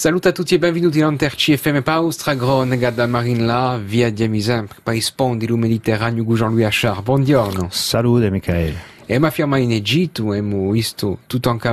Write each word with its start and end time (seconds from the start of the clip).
Salut 0.00 0.24
a 0.24 0.32
tutti 0.32 0.54
e 0.54 0.58
benvenuti 0.58 0.96
in 0.96 1.04
Anterci 1.04 1.58
FM 1.58 1.82
Paustra, 1.82 2.32
Gronega 2.32 2.88
da 2.88 3.06
Marinla, 3.06 3.78
via 3.84 4.10
di 4.10 4.40
sempre, 4.40 4.78
rispondi 4.84 5.44
il 5.44 5.52
Mediterraneo 5.52 6.24
Jean-Louis 6.24 6.64
Achard. 6.64 7.02
Buongiorno. 7.02 7.68
Salute 7.70 8.30
Michele. 8.30 8.99
E 9.12 9.18
ma 9.18 9.30
firma 9.30 9.58
in 9.58 9.72
Egitto, 9.72 10.28
abbiamo 10.28 10.70
visto 10.70 11.18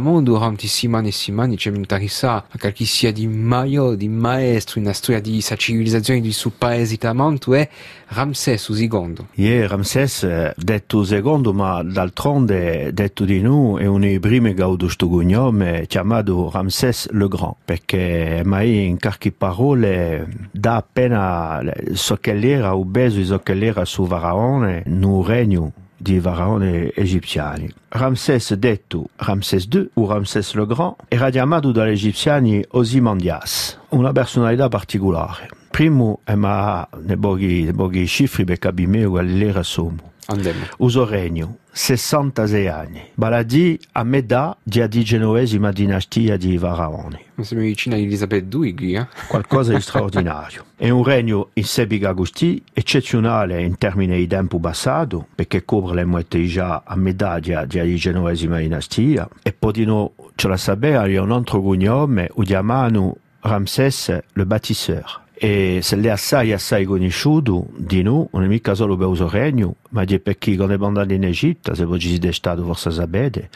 mondo 0.00 0.32
durante 0.32 0.66
settimane 0.66 1.08
e 1.08 1.12
settimane, 1.12 1.56
c'è 1.56 1.70
interessato 1.70 2.46
a 2.52 2.58
qualche 2.58 2.86
sia 2.86 3.12
di 3.12 3.26
maio, 3.26 3.94
di 3.94 4.08
maestro, 4.08 4.80
una 4.80 4.94
storia 4.94 5.20
di 5.20 5.32
questa 5.32 5.54
civilizzazione 5.54 6.22
di 6.22 6.32
suo 6.32 6.50
paese 6.56 6.96
tamanto 6.96 7.52
è 7.52 7.68
Ramses 8.06 8.68
II. 8.68 9.26
Yeah, 9.34 9.66
Ramses, 9.66 10.54
detto 10.56 11.04
secondo, 11.04 11.52
ma 11.52 11.82
d'altronde 11.82 12.94
detto 12.94 13.26
di 13.26 13.42
noi 13.42 13.82
è 13.82 13.86
uno 13.86 13.98
dei 13.98 14.18
primi 14.18 14.54
che 14.54 14.62
avuto 14.62 14.86
questo 14.86 15.06
cognome 15.06 15.84
chiamato 15.86 16.48
Ramses 16.48 17.10
le 17.10 17.28
Grand, 17.28 17.56
perché 17.62 18.40
mai 18.46 18.86
in 18.86 18.98
qualche 18.98 19.30
parole 19.30 20.48
dà 20.50 20.76
appena 20.76 21.62
so 21.92 22.16
che 22.16 22.32
l'era 22.32 22.74
obeso, 22.74 23.22
so 23.22 23.40
che 23.40 23.52
l'era 23.52 23.84
su 23.84 24.06
Faraone, 24.06 24.84
no 24.86 25.22
regno 25.22 25.72
di 26.06 26.20
faraoni 26.20 26.92
egiziani. 26.94 27.68
Ramses 27.88 28.54
detto 28.54 29.08
Ramses 29.16 29.66
II 29.72 29.90
o 29.94 30.06
Ramses 30.06 30.54
le 30.54 30.66
Grand 30.66 30.94
era 31.08 31.30
chiamato 31.30 31.72
dagli 31.72 31.90
egiziani 31.90 32.64
Ozymandias, 32.70 33.76
una 33.88 34.12
personalità 34.12 34.68
particolare. 34.68 35.48
Primo 35.76 36.20
è 36.24 36.34
ma 36.34 36.88
ne 37.02 37.18
pochi, 37.18 37.70
pochi 37.76 38.06
cifri 38.06 38.44
per 38.44 38.58
capire 38.58 39.22
l'era 39.24 39.62
somo. 39.62 40.12
Andiamo. 40.28 40.60
Uso 40.78 41.04
regno 41.04 41.58
66 41.70 42.66
anni. 42.66 43.02
Baladi 43.12 43.78
a 43.92 44.02
metà 44.02 44.56
della 44.62 44.86
diciannovesima 44.86 45.70
dinastia 45.72 46.38
di 46.38 46.56
Faraoni. 46.56 47.18
Siamo 47.42 47.62
vicini 47.62 47.94
a 47.94 47.98
Elisabeth 47.98 48.54
II 48.54 48.74
qui, 48.74 48.94
eh? 48.94 49.06
Qualcosa 49.28 49.74
di 49.74 49.82
straordinario. 49.82 50.64
È 50.76 50.88
un 50.88 51.04
regno 51.04 51.50
in 51.52 51.64
sebiga 51.64 52.12
gusti, 52.12 52.64
eccezionale 52.72 53.62
in 53.62 53.76
termini 53.76 54.16
di 54.16 54.26
tempo 54.26 54.58
passato, 54.58 55.26
perché 55.34 55.66
copre 55.66 55.96
le 55.96 56.04
molte 56.06 56.42
già 56.46 56.84
a 56.86 56.96
metà 56.96 57.38
della 57.38 57.66
diciannovesima 57.66 58.56
dinastia, 58.56 59.28
e 59.42 59.52
poi 59.52 59.84
no, 59.84 60.14
ce 60.36 60.48
la 60.48 60.56
sapeva, 60.56 61.02
un 61.20 61.32
altro 61.32 61.60
cognome, 61.60 62.30
o 62.32 62.40
chiamano 62.40 63.18
Ramses 63.40 64.18
le 64.32 64.46
Bâtisseur. 64.46 65.24
E 65.38 65.80
se 65.82 65.96
l'è 65.96 66.08
assai 66.08 66.52
assai 66.52 66.86
conosciuto 66.86 67.66
di 67.76 68.02
noi, 68.02 68.26
non 68.32 68.44
è 68.44 68.46
mica 68.46 68.74
solo 68.74 68.96
per 68.96 69.06
uso 69.06 69.28
regno, 69.28 69.76
ma 69.90 70.04
di 70.04 70.18
perché 70.18 70.56
quando 70.56 70.74
è 70.74 70.86
andato 70.86 71.12
in 71.12 71.24
Egitto, 71.24 71.74
se 71.74 71.84
voi 71.84 71.98
ci 71.98 72.08
siete 72.08 72.32
stati 72.32 72.62
forse 72.62 72.90
sapete, 72.90 73.50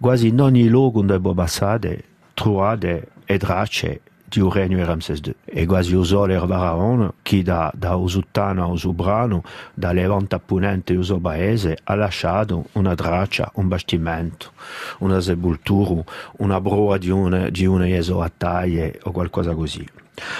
quasi 0.00 0.28
in 0.28 0.40
ogni 0.40 0.66
luogo 0.66 1.02
dove 1.02 1.30
è 1.30 1.34
passato, 1.34 1.94
trovate 2.32 3.08
e 3.26 3.38
tracce 3.38 4.00
di 4.28 4.40
un 4.40 4.50
regno 4.50 4.76
di 4.76 4.84
Ramses 4.84 5.20
II. 5.24 5.34
E 5.44 5.66
quasi 5.66 5.94
usò 5.94 6.26
faraone 6.26 7.12
che 7.22 7.42
da, 7.42 7.70
da 7.74 7.94
Usuttano 7.94 8.64
a 8.64 8.66
Usubrano, 8.66 9.42
da 9.74 9.92
Levante 9.92 10.34
a 10.34 10.40
Punente 10.40 10.92
e 10.92 10.96
Uso 10.96 11.18
Paese, 11.18 11.78
ha 11.84 11.94
lasciato 11.94 12.66
una 12.72 12.94
traccia, 12.94 13.50
un 13.54 13.68
bastimento, 13.68 14.52
una 14.98 15.20
sepoltura, 15.20 16.02
una 16.38 16.60
broa 16.60 16.98
di 16.98 17.10
una, 17.10 17.48
di 17.48 17.66
una 17.66 17.88
esoattaie 17.88 19.00
o 19.04 19.12
qualcosa 19.12 19.54
così. 19.54 19.86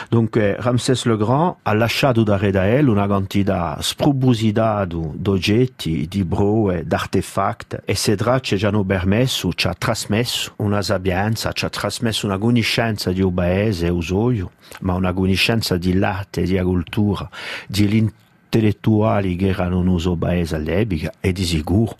Dunque 0.08 0.56
Ramses 0.58 1.04
le 1.04 1.16
Grand 1.16 1.56
ha 1.62 1.74
lasciato 1.74 2.22
da 2.22 2.36
Redael 2.36 2.88
una 2.88 3.06
quantità 3.06 3.76
spropositata 3.80 4.84
di 4.86 5.28
oggetti, 5.28 6.06
di 6.08 6.24
broe, 6.24 6.86
di 6.86 6.94
artefatti 6.94 7.76
e 7.84 7.94
se 7.94 8.16
tracce 8.16 8.56
ci 8.56 8.66
hanno 8.66 8.84
permesso, 8.84 9.52
ci 9.52 9.66
ha 9.66 9.74
trasmesso 9.74 10.54
una 10.56 10.80
sapienza, 10.82 11.52
ci 11.52 11.64
ha 11.64 11.68
trasmesso 11.68 12.26
una 12.26 12.38
conoscenza 12.38 13.12
di 13.12 13.20
un 13.20 13.34
paese, 13.34 13.75
usoio, 13.82 14.52
ma 14.80 14.94
una 14.94 15.12
conoscenza 15.12 15.76
di 15.76 15.94
latte, 15.94 16.42
di 16.42 16.58
cultura, 16.60 17.28
di 17.66 17.84
intellettuali 18.56 19.36
che 19.36 19.48
erano 19.48 19.80
in 19.80 19.88
uso 19.88 20.16
paese 20.16 20.56
all'epoca 20.56 21.12
e 21.20 21.32
di 21.32 21.44
sicuro 21.44 21.96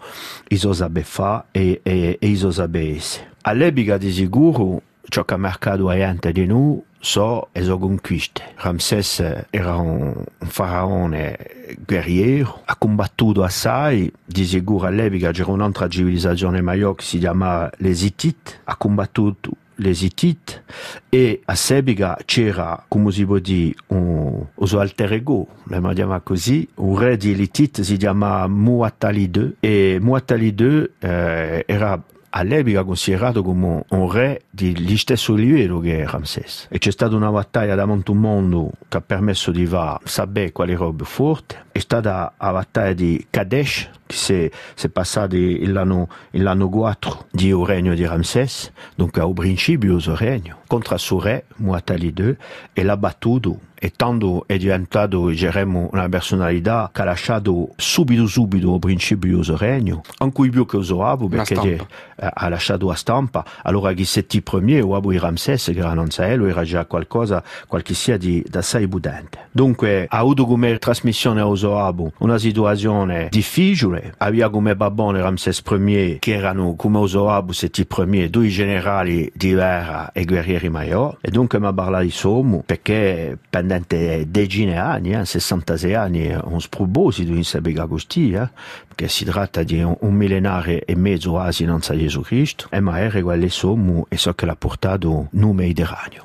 iso 0.49 0.73
sape 0.73 1.03
fa 1.03 1.47
e, 1.51 1.81
e, 1.83 2.17
e 2.21 2.27
iso 2.27 2.51
sape 2.51 2.97
essere. 2.97 3.35
All'epoca 3.43 3.99
di 3.99 4.13
sicuro 4.13 4.83
ciò 5.09 5.25
che 5.25 5.35
ha 5.35 5.37
marcato 5.37 5.91
gente 5.91 6.33
di 6.33 6.47
noi 6.47 6.83
so 6.99 7.49
e 7.53 7.63
so 7.63 7.79
conquiste. 7.79 8.55
Ramses 8.57 9.45
era 9.51 9.77
un, 9.77 10.15
un 10.39 10.49
faraone 10.49 11.77
guerriero, 11.87 12.63
ha 12.65 12.77
combattuto 12.77 13.43
assai, 13.43 14.11
di 14.25 14.45
sicuro 14.45 14.87
all'epoca 14.87 15.31
c'era 15.31 15.53
un'altra 15.53 15.89
civilizzazione 15.89 16.61
maggiore 16.63 16.97
che 16.97 17.05
si 17.05 17.19
chiamava 17.19 17.71
les 17.79 18.03
Hittite, 18.03 18.61
ha 18.65 18.77
combattuto 18.77 19.51
les 19.77 20.03
Hittite 20.03 20.65
e 21.09 21.41
a 21.45 21.55
Sebiga 21.55 22.19
c'era, 22.25 22.85
come 22.89 23.11
si 23.11 23.25
può 23.25 23.39
dire, 23.39 23.75
un, 23.89 24.45
un 24.55 24.79
alter 24.79 25.13
ego, 25.13 25.47
lo 25.65 25.93
chiama 25.93 26.21
così, 26.21 26.67
un 26.77 26.99
re 26.99 27.17
di 27.17 27.33
Hittite 27.33 27.83
si 27.83 27.97
chiama 27.97 28.47
Muatali 28.47 29.31
II 29.35 29.57
e 29.61 29.99
Muatali 30.01 30.55
II 30.59 30.91
eh, 30.99 31.65
era 31.67 32.03
all'epoca 32.37 32.85
considerato 32.85 33.43
come 33.43 33.85
un 33.89 34.11
re 34.11 34.43
di 34.51 34.97
stesso 34.99 35.35
livello 35.35 35.81
che 35.81 36.05
Ramses. 36.07 36.67
E 36.71 36.79
c'è 36.79 36.91
stata 36.91 37.17
una 37.17 37.31
battaglia 37.31 37.75
davanti 37.75 38.11
un 38.11 38.19
mondo 38.19 38.73
che 38.89 38.99
ha 38.99 39.01
permesso 39.01 39.51
di 39.51 39.69
sapere 40.05 40.53
quali 40.53 40.75
robe 40.75 41.05
forti. 41.05 41.57
È 41.77 41.81
stata 41.81 42.33
la 42.39 42.53
battaglia 42.53 42.95
di 42.95 43.27
Kadesh, 43.29 43.91
che 44.07 44.51
si 44.75 44.87
è 44.87 44.89
passata 44.89 45.37
l'anno, 45.37 46.09
l'anno 46.31 46.71
4 46.71 47.27
di 47.31 47.53
un 47.53 47.67
regno 47.67 47.95
di 47.95 48.07
Ramses, 48.07 48.73
dunque 48.95 49.21
al 49.21 49.35
principio 49.35 49.97
il 49.97 50.17
regno, 50.17 50.61
contro 50.67 50.95
il 50.95 51.01
suo 51.01 51.21
re, 51.21 51.45
Muatali 51.57 52.15
II, 52.17 52.37
e 52.73 52.83
l'ha 52.83 52.97
battuto. 52.97 53.59
E 53.79 53.93
tanto 53.95 54.45
è 54.47 54.57
diventato 54.57 55.29
diremmo 55.29 55.91
una 55.93 56.09
personalità 56.09 56.89
che 56.91 57.03
ha 57.03 57.05
lasciato 57.05 57.69
subito 57.77 58.27
subito 58.27 58.73
al 58.73 58.79
principio 58.79 59.41
il 59.41 59.57
regno 59.59 60.01
anche 60.17 60.49
più 60.49 60.65
che 60.65 60.79
usato 60.79 61.29
perché 61.29 61.87
ha 62.17 62.49
lasciato 62.49 62.87
la 62.87 62.95
stampa. 62.95 63.45
Allora 63.65 63.93
chi 63.93 64.07
setti 64.07 64.41
premier 64.41 64.83
o 64.83 64.97
Abu 64.97 65.11
Ramses 65.11 65.67
che 65.67 65.79
era 65.79 65.93
non 65.93 66.11
Sahel 66.11 66.49
era 66.49 66.65
già 66.65 66.87
qualcosa 66.87 67.45
qualche 67.69 67.93
sia 67.93 68.17
di 68.17 68.43
assai 68.51 68.87
budente 68.87 69.49
dunque 69.51 70.07
ha 70.09 70.17
avuto 70.17 70.47
come 70.47 70.79
trasmissione 70.79 71.43
a 71.43 71.45
Usoabu 71.67 72.13
una 72.19 72.39
situazione 72.39 73.29
difficile. 73.31 74.15
Aveva 74.19 74.51
come 74.51 74.77
babone 74.77 75.21
Ramses 75.21 75.63
I 75.69 76.17
che 76.21 76.35
erano 76.35 76.75
come 76.77 76.99
Usoabu 76.99 77.53
setti 77.53 77.85
premier 77.87 78.29
due 78.29 78.49
generali 78.49 79.31
di 79.35 79.53
guerra 79.53 80.13
e 80.13 80.25
guerrieri 80.25 80.69
maggiori 80.69 81.17
e 81.21 81.31
dunque 81.31 81.59
mi 81.59 81.67
ha 81.67 81.73
parlato 81.73 82.05
di 82.05 82.11
sommo 82.11 82.63
perché 82.65 83.39
pendente 83.51 84.31
decine 84.31 84.73
di 84.73 84.79
anni, 84.79 85.13
eh, 85.13 85.25
66 85.25 85.95
anni, 85.95 86.37
un 86.43 86.61
sproposito 86.61 87.33
in 87.33 87.45
Sebega 87.45 87.85
Gusti, 87.85 88.33
eh, 88.33 88.49
che 88.95 89.09
si 89.09 89.25
tratta 89.25 89.63
di 89.63 89.83
un, 89.83 89.97
un 90.01 90.15
millenare 90.15 90.85
e 90.85 90.95
mezzo 90.95 91.33
quasi 91.33 91.65
non 91.65 91.83
sa 91.83 91.97
Gesù 91.97 92.21
Cristo, 92.21 92.67
e 92.71 92.81
ma 92.81 93.01
era 93.01 93.21
quelle 93.21 93.49
sommo 93.49 94.07
e 94.09 94.17
so 94.17 94.33
che 94.35 94.47
l'ha 94.47 94.57
portato 94.57 95.29
nel 95.31 95.55
Mediterraneo. 95.55 96.25